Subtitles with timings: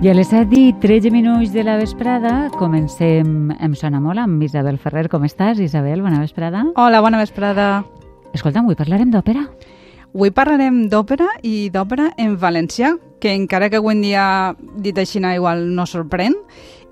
[0.00, 4.40] I a les 7 i 13 minuts de la vesprada comencem Em sona molt amb
[4.40, 5.10] Isabel Ferrer.
[5.12, 6.00] Com estàs, Isabel?
[6.00, 6.62] Bona vesprada.
[6.80, 7.84] Hola, bona vesprada.
[8.32, 9.42] Escolta, avui parlarem d'òpera.
[10.14, 14.24] Avui parlarem d'òpera i d'òpera en valencià, que encara que avui en dia
[14.80, 16.32] dit així igual no sorprèn,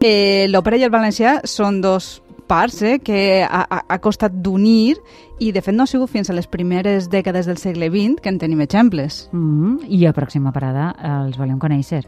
[0.05, 4.97] eh, l'òpera i el valencià són dos parts eh, que ha, ha, costat d'unir
[5.39, 8.33] i de fet no ha sigut fins a les primeres dècades del segle XX que
[8.33, 9.29] en tenim exemples.
[9.33, 9.87] Mm -hmm.
[9.89, 10.95] I a pròxima parada
[11.27, 12.05] els volem conèixer.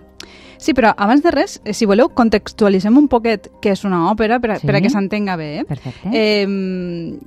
[0.61, 4.41] Sí, però abans de res, eh, si voleu, contextualitzem un poquet què és una òpera
[4.41, 4.67] per, a, Sí?
[4.67, 5.61] per a que s'entenga bé.
[5.61, 5.65] Eh?
[5.65, 6.11] Perfecte.
[6.13, 7.19] Eh,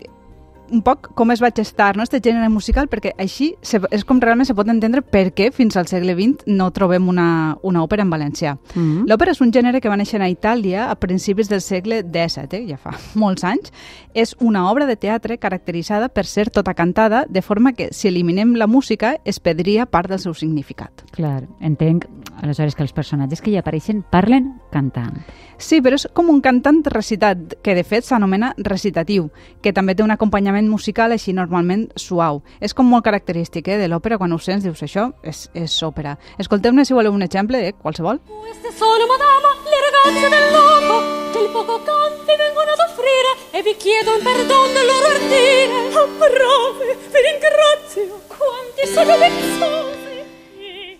[0.73, 4.19] un poc com es va gestar no, este gènere musical, perquè així se, és com
[4.21, 7.27] realment se pot entendre per què fins al segle XX no trobem una,
[7.61, 8.55] una òpera en valencià.
[8.73, 9.07] Mm -hmm.
[9.09, 12.67] L'òpera és un gènere que va néixer a Itàlia a principis del segle XVII, eh?
[12.67, 13.71] ja fa molts anys.
[14.13, 18.55] És una obra de teatre caracteritzada per ser tota cantada, de forma que si eliminem
[18.55, 21.03] la música es perdria part del seu significat.
[21.11, 22.05] Clar, entenc
[22.41, 25.21] aleshores que els personatges que hi apareixen parlen cantant.
[25.57, 29.29] Sí, però és com un cantant recitat, que de fet s'anomena recitatiu,
[29.61, 32.41] que també té un acompanyament musical així normalment suau.
[32.59, 36.17] És com molt característic eh, de l'òpera, quan ho sents dius això és, és òpera.
[36.41, 38.19] Escolteu-ne si voleu un exemple, eh, qualsevol.
[38.43, 40.97] Queste sono, madama, le ragazze del loco
[41.33, 45.77] che il poco canti vengono ad offrire e vi chiedo un perdon del loro ardire.
[45.95, 49.92] Oh, brave, vi ringrazio, quanti sono vezzosi.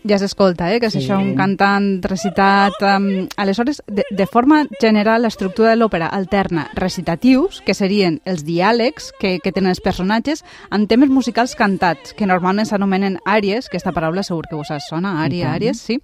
[0.08, 1.00] Ja s'escolta, eh, que és Sí.
[1.00, 2.74] això, un cantant recitat...
[2.82, 9.12] Um, aleshores, de, de forma general, l'estructura de l'òpera alterna recitatius, que serien els diàlegs
[9.20, 13.94] que, que tenen els personatges, amb temes musicals cantats, que normalment s'anomenen àries, que aquesta
[13.96, 16.00] paraula segur que vos sona, ària, àries, sí.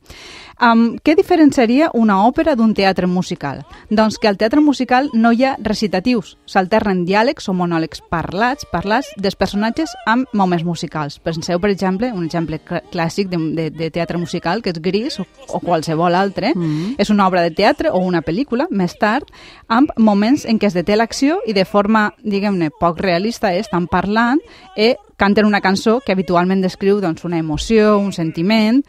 [0.62, 3.62] Um, què diferenciaria una òpera d'un teatre musical?
[3.90, 9.08] Doncs que al teatre musical no hi ha recitatius, s'alternen diàlegs o monòlegs parlats, parlats
[9.18, 11.20] dels personatges amb moments musicals.
[11.20, 15.20] Penseu, per exemple, un exemple cl- clàssic de, de, de teatre musical, que és Gris
[15.20, 16.54] o, o qualsevol altre.
[16.56, 16.96] Mm.
[17.02, 19.30] És una obra de teatre o una pel·lícula, més tard,
[19.68, 23.88] amb moments en què es deté l'acció i de forma, diguem-ne, poc realista, eh, estan
[23.88, 24.42] parlant
[24.78, 28.80] i canten una cançó que habitualment descriu doncs, una emoció, un sentiment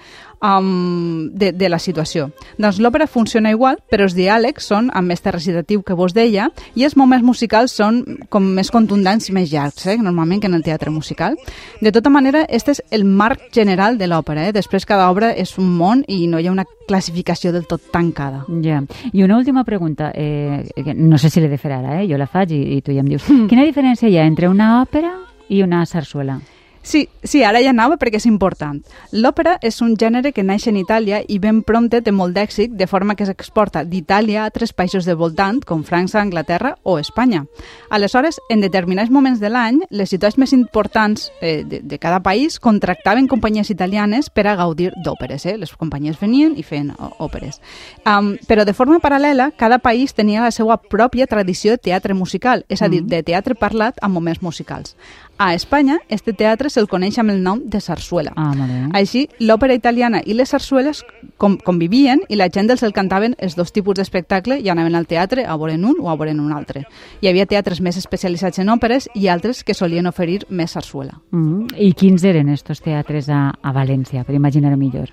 [0.43, 2.31] um, de, de la situació.
[2.59, 6.85] Doncs l'òpera funciona igual, però els diàlegs són amb este recitatiu que vos deia i
[6.85, 8.03] els moments musicals són
[8.33, 11.37] com més contundents i més llargs, eh, normalment que en el teatre musical.
[11.81, 14.49] De tota manera, este és el marc general de l'òpera.
[14.49, 14.53] Eh?
[14.57, 18.45] Després cada obra és un món i no hi ha una classificació del tot tancada.
[18.65, 18.83] Ja.
[19.13, 22.09] I una última pregunta, eh, que no sé si l'he de fer ara, eh?
[22.11, 23.29] jo la faig i, i tu ja em dius.
[23.51, 25.15] Quina diferència hi ha entre una òpera
[25.49, 26.41] i una sarsuela?
[26.83, 28.79] Sí, sí, ara ja anava perquè és important.
[29.13, 32.87] L'òpera és un gènere que naix en Itàlia i ben prompte té molt d'èxit, de
[32.89, 37.45] forma que s'exporta d'Itàlia a altres països de voltant, com França, Anglaterra o Espanya.
[37.91, 42.59] Aleshores, en determinats moments de l'any, les ciutats més importants eh, de, de cada país
[42.59, 45.45] contractaven companyies italianes per a gaudir d'òperes.
[45.47, 45.59] Eh?
[45.61, 47.61] Les companyies venien i feien òperes.
[48.09, 52.65] Um, però de forma paral·lela, cada país tenia la seva pròpia tradició de teatre musical,
[52.69, 54.97] és a dir, de teatre parlat amb moments musicals.
[55.43, 58.35] A Espanya, este teatre se'l coneix amb el nom de sarsuela.
[58.37, 58.81] Ah, molt bé.
[58.99, 61.01] Així, l'òpera italiana i les sarsueles
[61.41, 65.09] com, convivien i la gent els el cantaven els dos tipus d'espectacle i anaven al
[65.09, 66.85] teatre a veure'n un o a veure'n un altre.
[67.25, 71.17] Hi havia teatres més especialitzats en òperes i altres que solien oferir més sarsuela.
[71.33, 71.73] Mm.
[71.89, 75.09] I quins eren estos teatres a, a València, per imaginar-ho millor?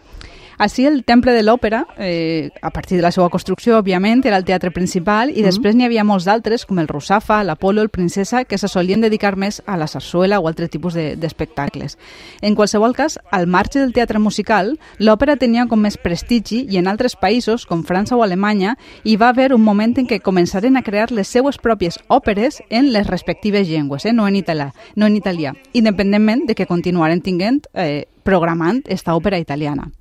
[0.58, 4.44] Així, el Temple de l'Òpera, eh, a partir de la seva construcció, òbviament, era el
[4.46, 8.58] teatre principal i després n'hi havia molts d'altres, com el Rusafa, l'Apolo, el Princesa, que
[8.58, 12.00] se solien dedicar més a la sarsuela o altre tipus de- d'espectacles.
[12.42, 16.88] En qualsevol cas, al marge del teatre musical, l'òpera tenia com més prestigi i en
[16.88, 20.82] altres països, com França o Alemanya, hi va haver un moment en què començaren a
[20.82, 24.12] crear les seues pròpies òperes en les respectives llengües, eh?
[24.14, 29.38] no, en italià, no en italià, independentment de que continuaren tinguent eh, programant esta òpera
[29.38, 29.92] italiana.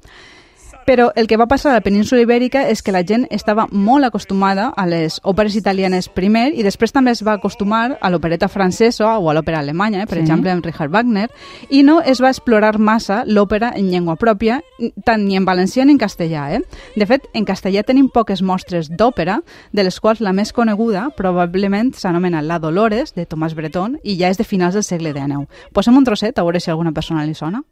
[0.87, 4.07] Però el que va passar a la península ibèrica és que la gent estava molt
[4.07, 9.17] acostumada a les òperes italianes primer i després també es va acostumar a l'opereta francesa
[9.19, 10.23] o a l'òpera alemanya, eh, per Sí.
[10.23, 11.29] exemple, amb Richard Wagner,
[11.71, 14.61] i no es va explorar massa l'òpera en llengua pròpia,
[15.05, 16.55] tant ni en valencià ni en castellà.
[16.55, 16.63] Eh?
[16.95, 19.41] De fet, en castellà tenim poques mostres d'òpera,
[19.73, 24.29] de les quals la més coneguda probablement s'anomena La Dolores, de Tomàs Bretón, i ja
[24.29, 25.49] és de finals del segle XIX.
[25.73, 27.65] Posem un trosset a veure si alguna persona li sona.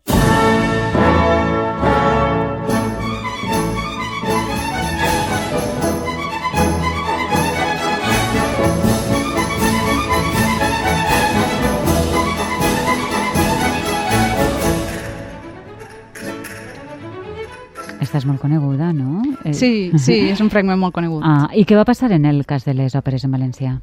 [18.15, 19.23] Aquesta és molt coneguda, no?
[19.45, 21.25] Eh, Sí, sí, és un fragment molt conegut.
[21.27, 23.81] Ah, I què va passar en el cas de les òperes en valencià?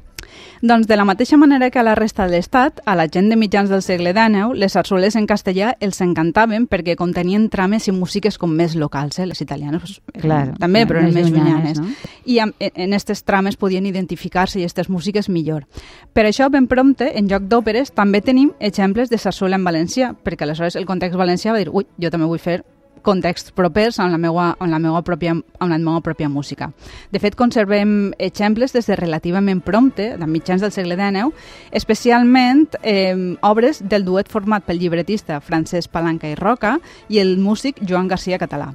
[0.62, 3.36] Doncs de la mateixa manera que a la resta de l'Estat, a la gent de
[3.36, 8.38] mitjans del segle XIX, les sarsueles en castellà els encantaven perquè contenien trames i músiques
[8.40, 9.26] com més locals, eh?
[9.26, 11.90] les italianes pues, Clar, també, però eren més llunyanes, no?
[12.24, 15.66] I amb- en aquestes trames podien identificar-se i aquestes músiques millor.
[16.14, 20.46] Per això, ben prompte, en lloc d'òperes, també tenim exemples de sarsuela en valencià, perquè
[20.48, 22.62] aleshores el context valencià va dir, ui, jo també vull fer
[23.02, 26.70] contexts propers amb la meva, amb la meva, pròpia, amb la meva pròpia música.
[27.12, 31.32] De fet, conservem exemples des de relativament prompte, de mitjans del segle XIX,
[31.72, 36.78] especialment eh, obres del duet format pel llibretista Francesc Palanca i Roca
[37.08, 38.72] i el músic Joan García Català.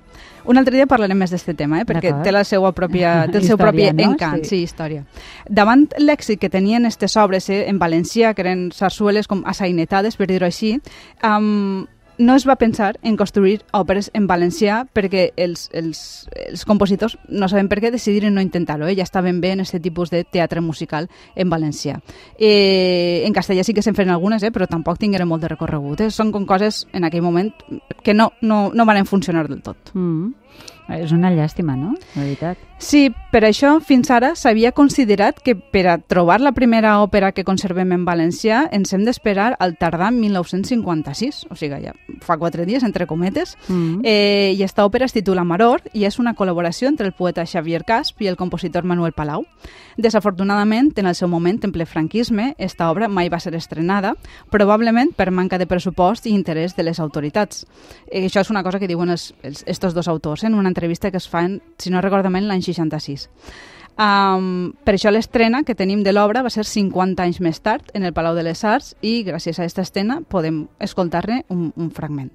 [0.48, 3.48] Un altre dia parlarem més d'aquest tema, eh, perquè té la seva pròpia, té el
[3.50, 4.12] seu propi no?
[4.12, 4.56] encant, Sí.
[4.56, 5.04] sí, història.
[5.50, 10.28] Davant l'èxit que tenien aquestes obres eh, en valencià, que eren sarsueles com assainetades, per
[10.28, 10.78] dir-ho així,
[11.24, 11.86] um,
[12.18, 16.02] no es va pensar en construir òperes en valencià perquè els, els,
[16.48, 18.96] els compositors no saben per què decidiren no intentar-ho, eh?
[18.98, 22.00] ja estaven bé en aquest tipus de teatre musical en valencià.
[22.38, 24.52] Eh, en castellà sí que se'n feien algunes, eh?
[24.52, 26.08] però tampoc tingueren molt de recorregut.
[26.08, 26.12] Eh?
[26.14, 27.54] Són com coses en aquell moment
[28.04, 29.94] que no, no, no van funcionar del tot.
[29.94, 30.34] Mm.
[30.98, 31.94] És una llàstima, no?
[32.16, 32.67] La veritat.
[32.80, 37.44] Sí, per això fins ara s'havia considerat que per a trobar la primera òpera que
[37.44, 42.84] conservem en valencià ens hem d'esperar al tardar 1956, o sigui, ja fa quatre dies,
[42.86, 44.02] entre cometes, Mm.
[44.04, 47.84] eh, i esta òpera es titula Maror i és una col·laboració entre el poeta Xavier
[47.84, 49.46] Casp i el compositor Manuel Palau.
[49.98, 54.14] Desafortunadament, en el seu moment, en ple franquisme, esta obra mai va ser estrenada,
[54.52, 57.66] probablement per manca de pressupost i interès de les autoritats.
[58.12, 61.10] Eh, això és una cosa que diuen els, els, estos dos autors en una entrevista
[61.10, 63.28] que es fan, si no recordo malament, l'any 66.
[63.98, 68.06] Um, per això l'estrena que tenim de l'obra va ser 50 anys més tard en
[68.06, 72.30] el Palau de les Arts i gràcies a aquesta escena podem escoltar-ne un, un fragment.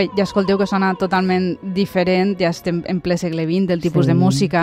[0.00, 4.06] Bé, ja escolteu que sona totalment diferent, ja estem en ple segle XX del tipus
[4.06, 4.08] Sí.
[4.08, 4.62] de música.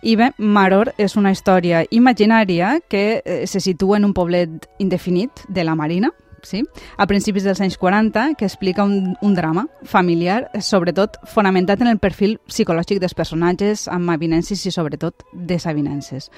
[0.00, 4.48] I bé, Maror és una història imaginària que eh, se situa en un poblet
[4.78, 6.08] indefinit de la Marina,
[6.46, 6.62] sí?
[6.96, 11.98] a principis dels anys 40, que explica un, un drama familiar, sobretot fonamentat en el
[11.98, 16.30] perfil psicològic dels personatges, amb avinences i sobretot desavinences.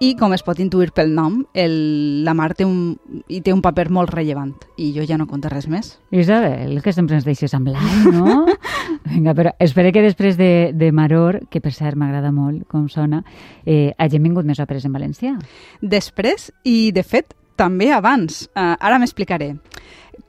[0.00, 1.74] I, com es pot intuir pel nom, el,
[2.24, 2.94] la Mar té un,
[3.28, 4.54] hi té un paper molt rellevant.
[4.80, 5.90] I jo ja no conto res més.
[6.08, 8.46] Isabel, que sempre ens deixes amb l'any, no?
[9.10, 13.20] Vinga, però espero que després de, de Maror, que per cert m'agrada molt com sona,
[13.66, 15.34] eh, hagin vingut més òperes en valencià.
[15.84, 18.46] Després i, de fet, també abans.
[18.54, 19.52] Uh, ara m'explicaré.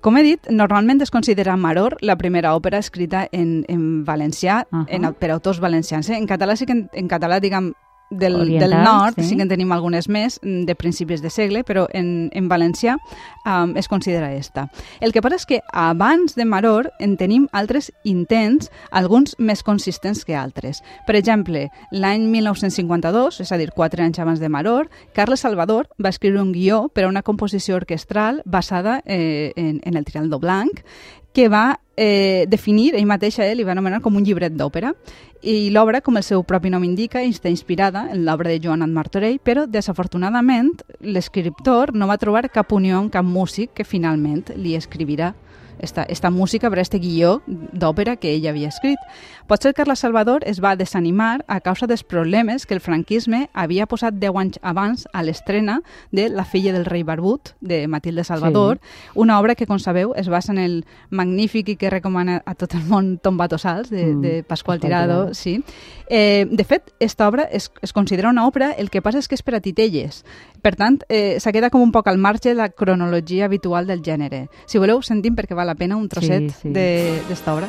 [0.02, 4.84] Com he dit, normalment es considera Maror la primera òpera escrita en, en valencià, uh.
[4.84, 4.86] -huh.
[4.88, 6.10] en, per autors valencians.
[6.10, 6.18] Eh?
[6.18, 7.74] En català sí que en, en català, diguem,
[8.12, 9.30] del, Oriental, del nord sí.
[9.30, 9.36] sí.
[9.36, 12.98] que en tenim algunes més mm, de principis de segle, però en, en valencià
[13.46, 14.68] um, es considera esta.
[15.00, 20.26] El que passa és que abans de Maror en tenim altres intents, alguns més consistents
[20.28, 20.84] que altres.
[21.08, 26.12] Per exemple, l'any 1952, és a dir, quatre anys abans de Maror, Carles Salvador va
[26.12, 30.84] escriure un guió per a una composició orquestral basada eh, en, en el Trialdo Blanc,
[31.34, 34.94] que va eh, definir, ell mateix a ell li va anomenar com un llibret d'òpera.
[35.42, 39.40] I l'obra, com el seu propi nom indica, està inspirada en l'obra de Joan Martorell,
[39.44, 45.34] però desafortunadament l'escriptor no va trobar cap unió amb cap músic que finalment li escrivirà
[45.82, 49.00] esta, esta música per a este guió d'òpera que ell havia escrit.
[49.48, 54.16] Potser Carles Salvador es va desanimar a causa dels problemes que el franquisme havia posat
[54.22, 59.10] 10 anys abans a l'estrena de La filla del rei barbut, de Matilde Salvador, sí.
[59.16, 62.78] una obra que, com sabeu, es basa en el magnífic i que recomana a tot
[62.78, 65.14] el món Tombato Sals, de, Mm, de Pasqual Pasqual Tirado.
[65.14, 65.34] Tirado.
[65.34, 65.64] Sí.
[66.08, 69.36] Eh, de fet, esta obra es, es considera una obra, el que passa és que
[69.36, 70.26] és per a titelles.
[70.62, 74.04] Per tant, eh, s'ha quedat com un poc al marge de la cronologia habitual del
[74.04, 74.48] gènere.
[74.68, 76.70] Si voleu, sentim perquè val la pena un trosset Sí, sí.
[76.70, 77.68] de- d'esta obra.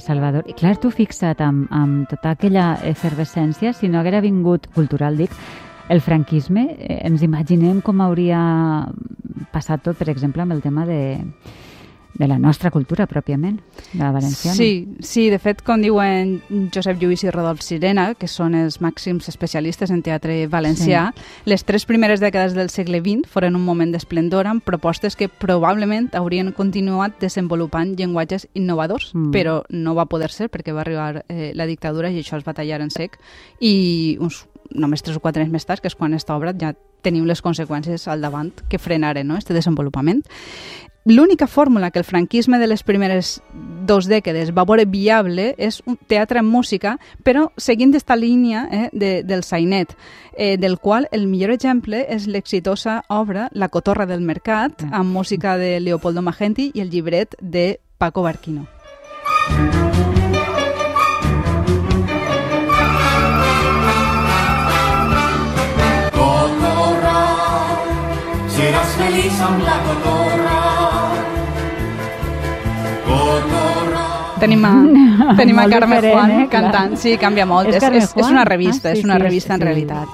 [0.00, 0.46] Salvador.
[0.48, 5.32] I clar, tu fixa't amb, amb tota aquella efervescència, si no haguera vingut cultural, dic,
[5.88, 8.40] el franquisme, eh, ens imaginem com hauria
[9.52, 11.00] passat tot, per exemple, amb el tema de,
[12.18, 13.58] de la nostra cultura pròpiament,
[13.98, 14.56] la valenciana.
[14.56, 16.40] Sí, sí, de fet, com diuen
[16.74, 21.26] Josep Lluís i Rodolf Sirena, que són els màxims especialistes en teatre valencià, sí.
[21.50, 26.10] les tres primeres dècades del segle XX foren un moment d'esplendor amb propostes que probablement
[26.16, 29.30] haurien continuat desenvolupant llenguatges innovadors, mm.
[29.34, 32.56] però no va poder ser perquè va arribar eh, la dictadura i això els va
[32.56, 33.18] tallar en sec
[33.60, 36.74] i uns només tres o quatre anys més tard, que és quan està obra, ja
[37.06, 40.24] tenim les conseqüències al davant que frenaren no, este desenvolupament.
[41.06, 43.40] L'única fórmula que el franquisme de les primeres
[43.86, 48.88] dos dècades va veure viable és un teatre en música, però seguint aquesta línia eh,
[48.90, 49.94] de, del sainet,
[50.34, 54.92] eh, del qual el millor exemple és l'exitosa obra La cotorra del mercat, mm.
[54.92, 58.66] amb música de Leopoldo Magenti i el llibret de Paco Barquino.
[59.46, 59.85] Cotorra,
[69.36, 70.56] seràs feliç amb la cotorra,
[74.36, 74.70] Tenim a,
[75.38, 76.48] tenim a Carme Juan eh?
[76.52, 76.96] cantant.
[77.00, 77.70] Sí, canvia molt.
[77.72, 80.06] És, és, és, és una revista, ah, sí, és una sí, revista sí, en realitat.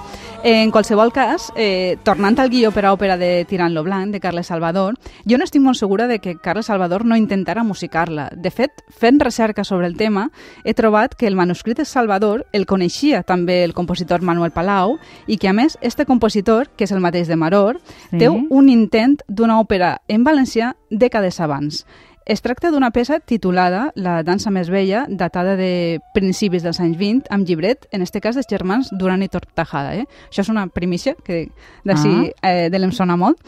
[0.45, 4.19] En qualsevol cas, eh, tornant al guió per a òpera de Tirant lo Blanc, de
[4.19, 8.27] Carles Salvador, jo no estic molt segura de que Carles Salvador no intentara musicar-la.
[8.35, 10.31] De fet, fent recerca sobre el tema,
[10.65, 14.97] he trobat que el manuscrit de Salvador el coneixia també el compositor Manuel Palau
[15.27, 17.79] i que, a més, este compositor, que és el mateix de Maror,
[18.11, 18.17] sí.
[18.19, 21.85] té un intent d'una òpera en valencià dècades abans.
[22.25, 27.27] Es tracta d'una peça titulada La dansa més vella, datada de principis dels anys 20,
[27.35, 29.91] amb llibret, en este cas dels germans Duran i Tortajada.
[29.99, 30.05] Eh?
[30.29, 31.49] Això és una primícia que
[31.83, 32.47] d'ací ah.
[32.47, 33.41] eh, de l'em sona molt.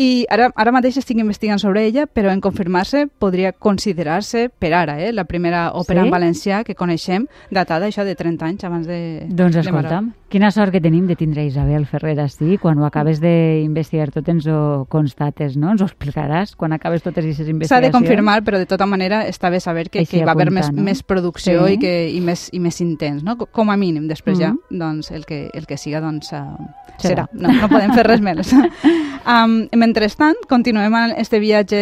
[0.00, 4.96] I ara, ara mateix estic investigant sobre ella, però en confirmar-se podria considerar-se per ara,
[5.02, 6.08] eh, la primera òpera sí?
[6.08, 9.00] en valencià que coneixem, datada això de 30 anys abans de...
[9.28, 13.20] Doncs escolta'm, de quina sort que tenim de tindre Isabel Ferrer sí, quan ho acabes
[13.20, 15.74] d'investigar tot ens ho constates, no?
[15.74, 17.74] Ens ho explicaràs quan acabes totes aquestes investigacions.
[17.74, 20.70] S'ha de confirmar, però de tota manera està bé saber que, que va haver més,
[20.70, 20.84] no?
[20.86, 21.74] més producció sí.
[21.74, 23.36] i, que, i, més, i més intens, no?
[23.36, 24.56] Com a mínim, després mm -hmm.
[24.70, 26.32] ja, doncs el que, el que siga, doncs...
[26.32, 26.56] Uh,
[27.00, 27.26] serà.
[27.26, 27.28] serà.
[27.32, 28.52] No, no podem fer res més.
[29.34, 31.78] um, mentrestant, continuem este viatge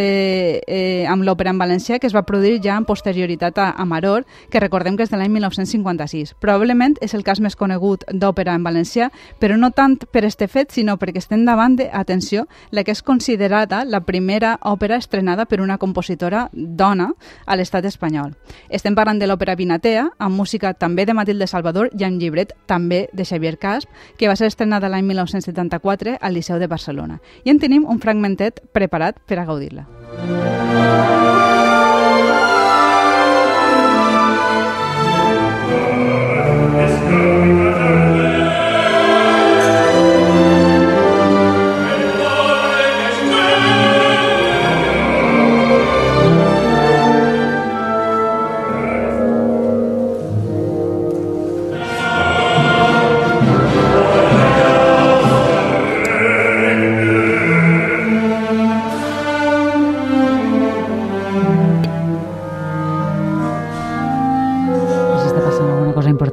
[0.64, 4.24] eh, amb l'òpera en valencià que es va produir ja en posterioritat a, a Maror,
[4.48, 6.32] que recordem que és de l'any 1956.
[6.40, 9.10] Probablement és el cas més conegut d'òpera en valencià,
[9.40, 13.04] però no tant per este fet, sinó perquè estem davant de, atenció, la que és
[13.04, 17.10] considerada la primera òpera estrenada per una compositora dona
[17.44, 18.32] a l'estat espanyol.
[18.70, 23.04] Estem parlant de l'òpera Vinatea, amb música també de Matilde Salvador i amb llibret també
[23.12, 27.20] de Xavier Casp, que va ser estrenada l'any 1974 al Liceu de Barcelona.
[27.44, 31.17] I en tenim un un fragmentet preparat per a gaudir-la.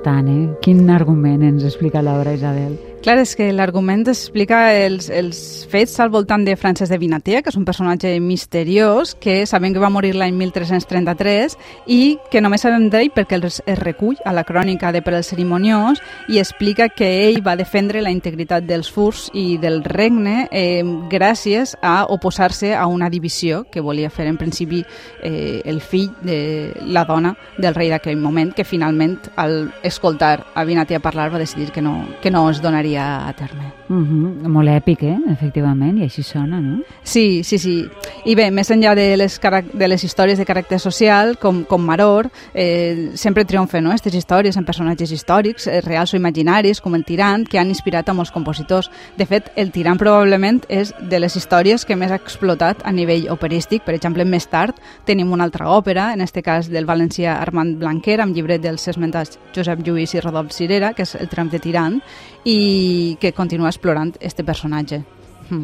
[0.05, 2.75] Spanish Quin argument ens explica l'obra, Isabel?
[3.05, 5.37] Clar, és que l'argument explica els, els
[5.69, 9.83] fets al voltant de Francesc de Vinatea, que és un personatge misteriós, que sabem que
[9.83, 11.53] va morir l'any 1333
[11.85, 15.27] i que només sabem d'ell perquè es, es recull a la crònica de Per al
[15.27, 16.01] Cerimoniós
[16.33, 20.81] i explica que ell va defendre la integritat dels furs i del regne eh,
[21.11, 24.81] gràcies a oposar-se a una divisió que volia fer en principi
[25.21, 30.63] eh, el fill de la dona del rei d'aquell moment, que finalment al escoltar a
[30.63, 33.73] Vinatea parlar va decidir que no, que no es donaria a terme.
[33.89, 34.47] Uh -huh.
[34.47, 35.17] Molt èpic, eh?
[35.29, 36.81] efectivament, i així sona, no?
[37.03, 37.87] Sí, sí, sí.
[38.25, 39.39] I bé, més enllà de les,
[39.73, 43.89] de les històries de caràcter social, com, com Maror, eh, sempre triomfen no?
[43.89, 48.09] aquestes històries en personatges històrics, eh, reals o imaginaris, com el Tirant, que han inspirat
[48.09, 48.89] a molts compositors.
[49.17, 53.29] De fet, el Tirant probablement és de les històries que més ha explotat a nivell
[53.29, 53.83] operístic.
[53.83, 54.75] Per exemple, més tard
[55.05, 59.39] tenim una altra òpera, en este cas del valencià Armand Blanquer, amb llibret dels esmentats
[59.53, 62.01] Josep Lluís i Rodolf Cirera, que és el tram de Tirant,
[62.45, 65.01] i que continua explorant este personatge.
[65.49, 65.63] Mm.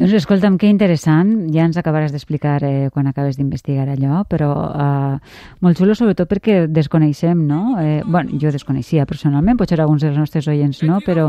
[0.00, 5.34] Doncs escolta'm, que interessant, ja ens acabaràs d'explicar eh, quan acabes d'investigar allò, però eh,
[5.60, 7.74] molt xulo sobretot perquè desconeixem, no?
[7.76, 11.28] Eh, bueno, jo desconeixia personalment, potser alguns dels nostres oients no, però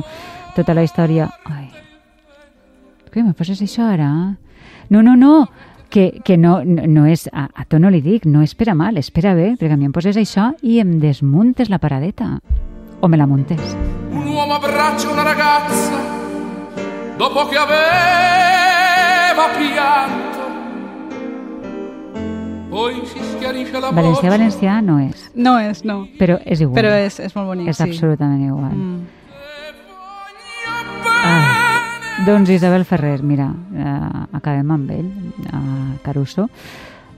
[0.55, 1.27] tota la història...
[1.51, 1.67] Ai,
[3.11, 4.07] què me poses això ara?
[4.87, 5.49] No, no, no,
[5.91, 8.69] que, que no, no, no és, a, a tu no li dic, no és per
[8.71, 12.39] a mal, espera bé, perquè a mi em poses això i em desmuntes la paradeta.
[13.01, 13.61] O me la montes.
[14.11, 15.99] Un uomo abbraccia una ragazza
[17.17, 20.29] dopo che aveva pianto.
[22.69, 24.29] poi si schiarisce la Valencià, voce.
[24.29, 26.07] valencià no és, No és, no.
[26.17, 26.75] però és igual.
[26.79, 27.83] Però és, és molt bonic, És sí.
[27.83, 28.71] absolutament igual.
[28.71, 29.01] Mm.
[32.25, 35.11] Doncs Isabel Ferrer, mira, eh, acabem amb ell,
[35.45, 36.49] eh, Caruso.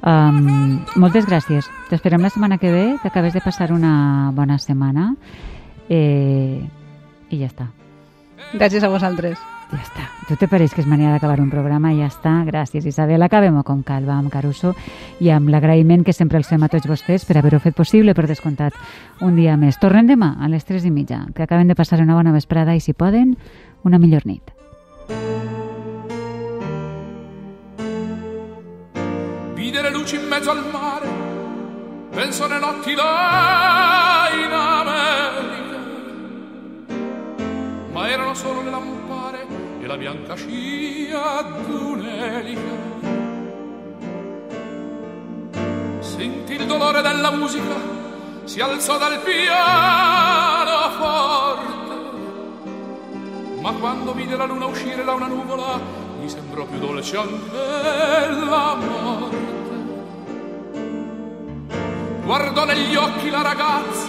[0.04, 1.70] Um, moltes gràcies.
[1.88, 5.14] T'esperem la setmana que ve, que acabes de passar una bona setmana
[5.88, 6.60] eh,
[7.30, 7.70] i ja està.
[8.52, 9.40] Gràcies a vosaltres.
[9.72, 10.08] Ja està.
[10.28, 12.34] Tu te pareix que és manera d'acabar un programa i ja està.
[12.46, 13.24] Gràcies, Isabel.
[13.24, 14.74] Acabem-ho com cal, va, amb Caruso
[15.24, 18.28] i amb l'agraïment que sempre els fem a tots vostès per haver-ho fet possible, per
[18.28, 18.76] descomptat,
[19.22, 19.80] un dia més.
[19.80, 22.84] Tornem demà a les 3 i mitja, que acaben de passar una bona vesprada i,
[22.84, 23.38] si poden,
[23.88, 24.52] una millor nit.
[30.04, 31.10] Luci in mezzo al mare,
[32.10, 35.78] penso alle notti là in America.
[37.94, 39.48] Ma erano solo le lampare
[39.80, 42.92] e la bianca scia d'un'elica.
[46.00, 47.76] Sentì il dolore della musica,
[48.44, 51.72] si alzò dal piano forte.
[53.62, 55.80] Ma quando vide la luna uscire da una nuvola,
[56.20, 59.63] gli sembrò più dolce anche la morte
[62.24, 64.08] guardò negli occhi la ragazza,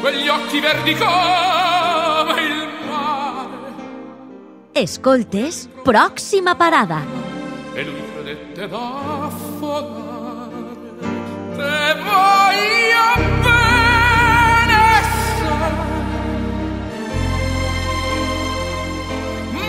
[0.00, 3.48] quegli occhi verdi come il mare.
[4.72, 7.02] Escoltes, prossima parada.
[7.74, 10.06] E lui credette d'affonare,
[11.56, 13.06] te voglio
[13.42, 13.66] benessere,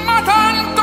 [0.06, 0.78] ma tanto